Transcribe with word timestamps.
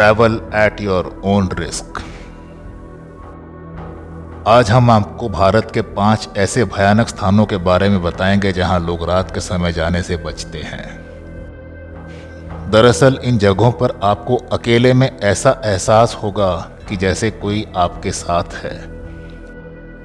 Travel 0.00 0.40
at 0.54 0.80
your 0.80 1.08
own 1.24 1.48
risk 1.52 1.98
आज 4.48 4.70
हम 4.70 4.90
आपको 4.90 5.28
भारत 5.28 5.70
के 5.74 5.82
पाँच 5.90 6.28
ऐसे 6.36 6.64
भयानक 6.66 7.08
स्थानों 7.08 7.44
के 7.46 7.56
बारे 7.56 7.88
में 7.88 8.02
बताएँगे 8.02 8.52
जहाँ 8.52 8.78
लोग 8.80 9.04
रात 9.08 9.34
के 9.34 9.40
समय 9.40 9.72
जाने 9.72 10.02
से 10.02 10.16
बचते 10.16 10.58
हैं। 10.58 10.86
दरअसल 12.70 13.18
इन 13.24 13.38
जगहों 13.38 13.70
पर 13.72 13.98
आपको 14.02 14.36
अकेले 14.52 14.92
में 14.94 15.20
ऐसा 15.20 15.60
एहसास 15.64 16.18
होगा 16.22 16.54
कि 16.88 16.96
जैसे 16.96 17.30
कोई 17.30 17.66
आपके 17.76 18.12
साथ 18.12 18.54
है। 18.54 18.74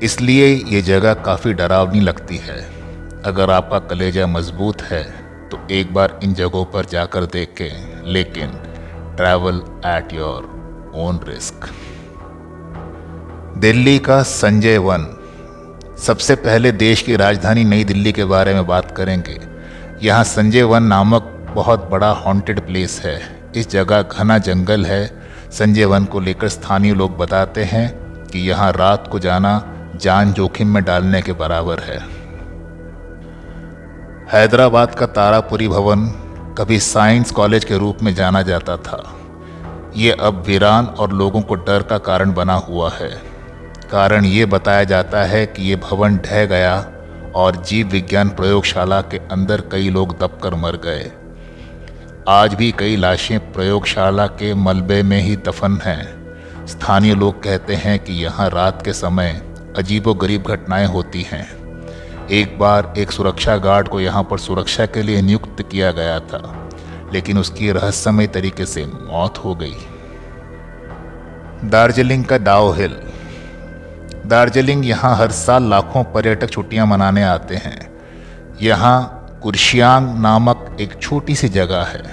इसलिए 0.03 0.53
ये 0.67 0.81
जगह 0.81 1.13
काफ़ी 1.13 1.53
डरावनी 1.53 1.99
लगती 1.99 2.37
है। 2.37 2.59
अगर 3.25 3.51
आपका 3.51 3.79
कलेजा 3.79 4.27
मज़बूत 4.27 4.81
है 4.81 5.03
तो 5.49 5.67
एक 5.71 5.93
बार 5.93 6.19
इन 6.23 6.33
जगहों 6.33 6.65
पर 6.65 6.85
जाकर 6.85 7.25
देखें, 7.31 8.03
लेकिन 8.05 8.59
travel 9.17 9.61
at 9.85 10.13
your 10.13 10.91
own 10.95 11.19
risk 11.27 11.67
Delhi 13.57 13.97
का 13.99 14.21
संजय 14.23 14.77
वन। 14.77 15.05
सबसे 15.97 16.35
पहले 16.35 16.71
देश 16.71 17.01
की 17.01 17.15
राजधानी 17.15 17.63
नई 17.63 17.83
दिल्ली 17.83 18.11
के 18.11 18.25
बारे 18.25 18.53
में 18.53 18.65
बात 18.67 18.91
करेंगे। 18.97 19.39
यहाँ 20.03 20.23
संजय 20.23 20.63
वन 20.63 20.83
नामक 20.83 21.31
बहुत 21.55 21.87
बड़ा 21.91 22.09
हॉन्टेड 22.09 22.59
प्लेस 22.59 22.99
है। 23.05 23.19
इस 23.55 23.69
जगह 23.69 24.01
घना 24.01 24.37
जंगल 24.37 24.85
है। 24.85 25.05
संजय 25.51 25.85
वन 25.85 26.05
को 26.05 26.19
लेकर 26.19 26.47
स्थानीय 26.47 26.93
लोग 26.93 27.17
बताते 27.17 27.63
हैं 27.63 27.87
कि 28.27 28.39
यहाँ 28.39 28.71
रात 28.71 29.07
को 29.07 29.19
जाना 29.19 29.53
जान 29.95 30.33
जोखिम 30.33 30.73
में 30.73 30.83
डालने 30.83 31.21
के 31.21 31.33
बराबर 31.33 31.79
है। 31.79 31.97
हैदराबाद 34.31 34.95
का 34.95 35.05
तारापुरी 35.05 35.67
भवन 35.67 36.05
कभी 36.57 36.79
साइंस 36.79 37.31
कॉलेज 37.31 37.65
के 37.65 37.77
रूप 37.77 37.97
में 38.03 38.15
जाना 38.15 38.41
जाता 38.41 38.77
था। 38.77 39.15
ये 39.95 40.11
अब 40.11 40.43
वीरान 40.47 40.85
और 40.85 41.13
लोगों 41.13 41.41
को 41.41 41.55
डर 41.55 41.83
का 41.83 41.97
कारण 41.97 42.33
बना 42.33 42.53
हुआ 42.53 42.91
है। 42.91 43.09
कारण 43.91 44.25
ये 44.25 44.45
बताया 44.45 44.83
जाता 44.83 45.23
है 45.23 45.45
कि 45.45 45.63
ये 45.63 45.75
भवन 45.75 46.17
ढह 46.17 46.45
गया 46.45 46.91
और 47.35 47.55
जीव 47.55 47.87
विज्ञान 47.87 48.29
प्रयोगशाला 48.29 49.01
के 49.01 49.17
अंदर 49.17 49.61
कई 49.61 49.89
लोग 49.89 50.19
दबकर 50.19 50.55
मर 50.55 50.75
गए। 50.75 51.11
आज 52.27 52.53
भी 52.53 52.71
कई 52.71 52.95
लाशें 52.95 53.53
प्रयोगशाला 53.53 54.27
के 54.27 54.53
मलबे 54.53 55.03
में 55.03 55.21
ही 55.21 55.35
दफन 55.35 55.79
हैं। 55.83 56.35
स्थानीय 56.67 57.15
लोग 57.15 57.43
कहते 57.43 57.75
हैं 57.75 57.99
कि 57.99 58.13
यहाँ 58.13 58.49
रात 58.49 58.81
के 58.81 58.93
समय 58.93 59.41
अजीबो 59.77 60.13
गरीब 60.13 60.43
घटनाएँ 60.43 60.87
होती 60.87 61.21
हैं। 61.21 61.64
एक 62.31 62.57
बार 62.59 62.93
एक 62.97 63.11
सुरक्षा 63.11 63.55
गार्ड 63.57 63.87
को 63.87 63.99
यहाँ 63.99 64.23
पर 64.23 64.37
सुरक्षा 64.37 64.85
के 64.85 65.01
लिए 65.03 65.21
नियुक्त 65.21 65.61
किया 65.61 65.91
गया 65.91 66.19
था, 66.19 66.69
लेकिन 67.13 67.37
उसकी 67.37 67.71
रहस्यमय 67.71 68.27
तरीके 68.27 68.65
से 68.65 68.85
मौत 68.85 69.37
हो 69.37 69.53
गई। 69.55 69.75
दार्जिलिंग 71.69 72.25
का 72.25 72.37
डाओ 72.37 72.71
हिल। 72.71 72.95
दार्जिलिंग 74.25 74.85
यहाँ 74.85 75.15
हर 75.15 75.31
साल 75.31 75.69
लाखों 75.69 76.03
पर्यटक 76.03 76.49
छुट्टियाँ 76.49 76.85
मनाने 76.87 77.23
आते 77.23 77.55
हैं। 77.55 77.89
यहाँ 78.61 79.39
कुर्शियांग 79.43 80.09
नामक 80.19 80.77
एक 80.79 80.99
छोटी 81.01 81.35
सी 81.35 81.49
जगह 81.49 81.83
है, 81.83 82.03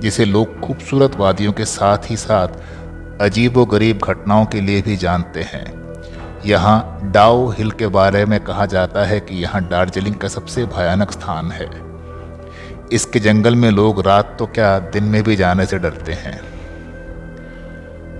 जिसे 0.00 0.24
लोग 0.24 0.60
खूबसूरत 0.60 1.16
वादियों 1.16 1.52
के 1.52 1.64
साथ 1.64 2.10
ही 2.10 2.16
साथ 2.16 2.48
अजीब 3.20 3.64
गरीब 3.64 4.00
घटनाओं 4.04 4.44
के 4.46 4.60
लिए 4.60 4.82
भी 4.82 4.96
जानते 4.96 5.42
हैं। 5.42 5.87
यहाँ 6.46 7.10
डाओ 7.12 7.48
हिल 7.48 7.70
के 7.70 7.86
बारे 7.86 8.24
में 8.24 8.38
कहा 8.40 8.66
जाता 8.66 9.04
है 9.04 9.20
कि 9.20 9.34
यहाँ 9.34 9.62
दार्जिलिंग 9.68 10.14
का 10.14 10.28
सबसे 10.28 10.64
भयानक 10.66 11.12
स्थान 11.12 11.50
है। 11.50 11.68
इसके 12.92 13.20
जंगल 13.20 13.54
में 13.54 13.70
लोग 13.70 14.00
रात 14.00 14.34
तो 14.38 14.46
क्या 14.46 14.78
दिन 14.78 15.04
में 15.04 15.22
भी 15.22 15.36
जाने 15.36 15.66
से 15.66 15.78
डरते 15.78 16.12
हैं। 16.12 16.40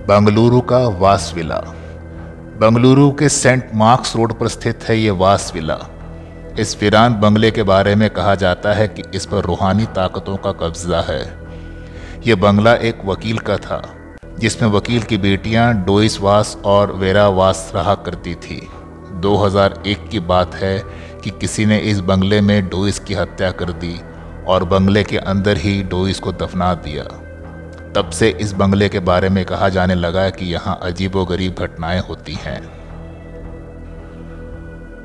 बंगलुरु 0.07 0.61
का 0.61 0.79
वास 0.99 1.31
विला 1.35 1.61
बंगलुरु 2.59 3.11
के 3.11 3.29
सेंट 3.29 3.69
मार्क्स 3.75 4.15
रोड 4.15 4.33
पर 4.33 4.47
स्थित 4.47 4.83
है 4.83 4.97
ये 4.97 5.09
वास 5.09 5.51
विला 5.55 5.77
इस 6.59 6.77
वीरान 6.81 7.13
बंगले 7.13 7.51
के 7.51 7.63
बारे 7.63 7.95
में 7.95 8.09
कहा 8.09 8.35
जाता 8.35 8.73
है 8.73 8.87
कि 8.87 9.03
इस 9.15 9.25
पर 9.25 9.43
रूहानी 9.43 9.85
ताकतों 9.85 10.35
का 10.37 10.51
कब्जा 10.51 11.01
है। 11.01 11.21
यह 12.27 12.35
बंगला 12.35 12.73
एक 12.73 13.05
वकील 13.05 13.37
का 13.39 13.57
था। 13.57 13.81
जिसमें 14.39 14.69
वकील 14.69 15.03
की 15.03 15.17
बेटियाँ 15.17 15.73
डोइस 15.85 16.19
वास 16.21 16.57
और 16.65 16.91
वेरा 16.91 17.27
वास 17.27 17.71
रहा 17.75 17.95
करती 17.95 18.35
थी। 18.35 18.61
2001 19.21 20.07
की 20.09 20.19
बात 20.19 20.55
है 20.55 20.77
कि 21.23 21.29
किसी 21.29 21.65
ने 21.65 21.77
इस 21.77 21.99
बंगले 21.99 22.41
में 22.41 22.69
डोइस 22.69 22.99
की 22.99 23.13
हत्या 23.13 23.51
कर 23.51 23.71
दी 23.71 23.99
और 24.47 24.63
बंगले 24.63 25.03
के 25.03 25.17
अंदर 25.17 25.57
ही 25.57 25.83
डोइस 25.83 26.19
को 26.19 26.31
दफना 26.31 26.73
दिया। 26.73 27.03
तब 27.95 28.09
से 28.09 28.29
इस 28.29 28.53
बंगले 28.53 28.89
के 28.89 28.99
बारे 28.99 29.29
में 29.29 29.45
कहा 29.45 29.69
जाने 29.69 29.95
लगा 29.95 30.29
कि 30.29 30.45
यहाँ 30.45 30.79
अजीबोगरीब 30.83 31.55
घटनाएँ 31.59 31.99
होती 31.99 32.33
हैं। 32.33 32.61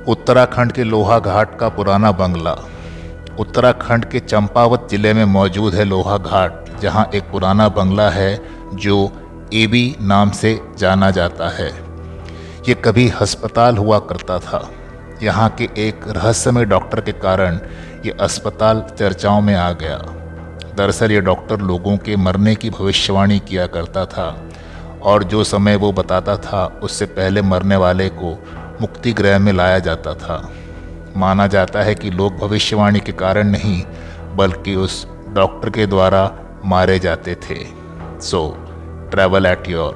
उत्तराखंड 0.04 0.72
के 0.72 0.84
लोहा 0.84 1.18
घाट 1.18 1.58
का 1.58 1.68
पुराना 1.68 2.12
बंगला। 2.12 2.56
उत्तराखंड 3.38 4.04
के 4.04 4.20
चंपावत 4.20 4.86
ज़िले 4.90 5.14
में 5.14 5.24
मौजूद 5.24 5.74
है 5.74 5.84
लोहा 5.84 6.18
घाट 6.18 6.80
जहाँ 6.80 7.10
एक 7.14 7.30
पुराना 7.32 7.68
बंगला 7.68 8.10
है 8.10 8.40
जो 8.74 8.96
एबी 9.52 9.96
नाम 10.00 10.30
से 10.30 10.60
जाना 10.78 11.10
जाता 11.10 11.48
है। 11.48 11.68
ये 12.68 12.74
कभी 12.74 13.10
अस्पताल 13.20 13.76
हुआ 13.76 13.98
करता 13.98 14.38
था। 14.38 14.70
यहाँ 15.22 15.48
के 15.48 15.68
एक 15.78 16.00
रहस्यमय 16.08 16.64
डॉक्टर 16.64 17.00
के 17.00 17.12
कारण 17.12 17.58
ये 18.06 18.10
अस्पताल 18.10 18.84
चर्चाओं 18.98 19.40
में 19.40 19.54
आ 19.54 19.72
गया। 19.72 19.96
दरअसल 20.76 21.12
ये 21.12 21.20
डॉक्टर 21.20 21.60
लोगों 21.60 21.96
के 21.96 22.16
मरने 22.16 22.54
की 22.54 22.70
भविष्यवाणी 22.70 23.38
किया 23.38 23.66
करता 23.66 24.06
था 24.06 24.50
और 25.02 25.24
जो 25.24 25.44
समय 25.44 25.76
वो 25.76 25.92
बताता 25.92 26.36
था 26.36 26.80
उससे 26.82 27.06
पहले 27.06 27.42
मरने 27.42 27.76
वाले 27.76 28.08
को 28.08 28.44
मुक्ति 28.80 29.12
ग्रह 29.12 29.38
में 29.38 29.52
लाया 29.52 29.78
जाता 29.78 30.14
था। 30.14 30.52
माना 31.16 31.46
जाता 31.46 31.82
है 31.82 31.94
कि 31.94 32.10
लोग 32.10 32.36
भविष्यवाणी 32.36 33.00
के 33.00 33.12
कारण 33.12 33.48
नहीं 33.48 33.82
बल्कि 34.34 34.74
उस 34.74 35.06
डॉक्टर 35.28 35.70
के 35.70 35.86
द्वारा 35.86 36.32
मारे 36.64 36.98
जाते 36.98 37.34
थे। 37.34 37.64
सो 38.20 38.58
so, 38.60 38.63
travel 39.10 39.46
at 39.46 39.66
your 39.68 39.94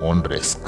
own 0.00 0.22
risk. 0.22 0.60